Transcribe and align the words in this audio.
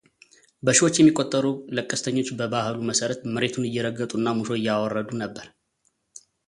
በሺዎች 0.65 0.95
የሚቆጠሩ 0.99 1.45
ለቀስተኞች 1.77 2.29
በባህሉ 2.39 2.75
መሠረት 2.89 3.21
መሬቱን 3.35 3.69
እየረገጡ 3.69 4.11
እና 4.21 4.31
ሙሾ 4.39 4.49
ያወርዱ 4.67 5.09
ነበር። 5.23 5.47